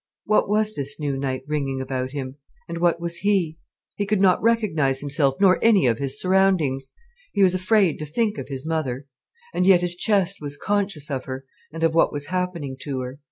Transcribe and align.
What 0.25 0.49
was 0.49 0.73
this 0.73 0.99
new 0.99 1.15
night 1.15 1.43
ringing 1.45 1.79
about 1.79 2.09
him, 2.09 2.37
and 2.67 2.79
what 2.79 2.99
was 2.99 3.17
he? 3.17 3.59
He 3.93 4.07
could 4.07 4.19
not 4.19 4.41
recognize 4.41 4.99
himself 4.99 5.35
nor 5.39 5.63
any 5.63 5.85
of 5.85 5.99
his 5.99 6.19
surroundings. 6.19 6.91
He 7.33 7.43
was 7.43 7.53
afraid 7.53 7.99
to 7.99 8.07
think 8.07 8.39
of 8.39 8.47
his 8.47 8.65
mother. 8.65 9.05
And 9.53 9.63
yet 9.67 9.81
his 9.81 9.93
chest 9.95 10.37
was 10.41 10.57
conscious 10.57 11.11
of 11.11 11.25
her, 11.25 11.45
and 11.71 11.83
of 11.83 11.93
what 11.93 12.11
was 12.11 12.25
happening 12.33 12.77
to 12.81 13.01
her. 13.01 13.19